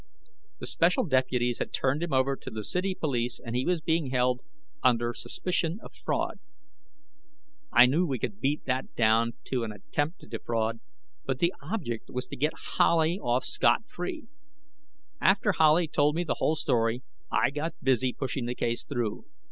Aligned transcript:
The 0.57 0.65
special 0.65 1.05
deputies 1.05 1.59
had 1.59 1.71
turned 1.71 2.01
him 2.01 2.11
over 2.11 2.35
to 2.35 2.49
the 2.49 2.63
city 2.63 2.95
police 2.95 3.39
and 3.39 3.55
he 3.55 3.67
was 3.67 3.81
being 3.81 4.07
held 4.09 4.41
"under 4.81 5.13
suspicion 5.13 5.79
of 5.83 5.93
fraud." 5.93 6.39
I 7.71 7.85
knew 7.85 8.07
we 8.07 8.17
could 8.17 8.39
beat 8.41 8.65
that 8.65 8.95
down 8.95 9.33
to 9.43 9.63
an 9.63 9.71
"attempt 9.71 10.19
to 10.21 10.25
defraud," 10.27 10.79
but 11.23 11.37
the 11.37 11.53
object 11.61 12.09
was 12.09 12.25
to 12.29 12.35
get 12.35 12.53
Howley 12.77 13.19
off 13.19 13.43
scott 13.43 13.87
free. 13.87 14.25
After 15.21 15.51
Howley 15.51 15.87
told 15.87 16.15
me 16.15 16.23
the 16.23 16.37
whole 16.39 16.55
story, 16.55 17.03
I 17.31 17.51
got 17.51 17.75
busy 17.79 18.11
pushing 18.11 18.47
the 18.47 18.55
case 18.55 18.83
through. 18.83 19.25